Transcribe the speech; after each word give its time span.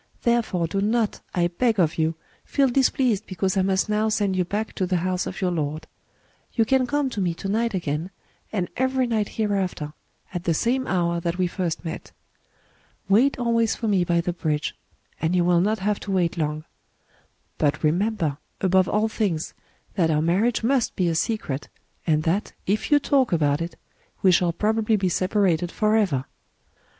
Therefore 0.23 0.65
do 0.65 0.81
not, 0.81 1.21
I 1.35 1.45
beg 1.49 1.79
of 1.79 1.99
you, 1.99 2.15
feel 2.43 2.69
displeased 2.69 3.27
because 3.27 3.55
I 3.55 3.61
must 3.61 3.87
now 3.87 4.09
send 4.09 4.35
you 4.35 4.43
back 4.43 4.73
to 4.73 4.87
the 4.87 4.95
house 5.05 5.27
of 5.27 5.41
your 5.41 5.51
lord. 5.51 5.85
You 6.53 6.65
can 6.65 6.87
come 6.87 7.11
to 7.11 7.21
me 7.21 7.35
to 7.35 7.47
night 7.47 7.75
again, 7.75 8.09
and 8.51 8.67
every 8.77 9.05
night 9.05 9.27
here 9.29 9.53
after, 9.53 9.93
at 10.33 10.45
the 10.45 10.55
same 10.55 10.87
hour 10.87 11.19
that 11.19 11.37
we 11.37 11.45
first 11.45 11.85
met. 11.85 12.13
Wait 13.09 13.37
always 13.37 13.75
for 13.75 13.87
me 13.87 14.03
by 14.03 14.21
the 14.21 14.33
bridge; 14.33 14.75
and 15.21 15.35
you 15.35 15.45
will 15.45 15.61
not 15.61 15.77
have 15.77 15.99
to 15.99 16.11
wait 16.11 16.35
long. 16.35 16.63
But 17.59 17.83
remember, 17.83 18.39
above 18.59 18.89
all 18.89 19.07
things, 19.07 19.53
that 19.93 20.09
our 20.09 20.23
marriage 20.23 20.63
must 20.63 20.95
be 20.95 21.09
a 21.09 21.13
secret, 21.13 21.69
and 22.07 22.23
that, 22.23 22.53
if 22.65 22.89
you 22.89 22.97
talk 22.97 23.31
about 23.31 23.61
it, 23.61 23.75
we 24.23 24.31
shall 24.31 24.51
probably 24.51 24.95
be 24.95 25.09
separated 25.09 25.71
forever. 25.71 26.25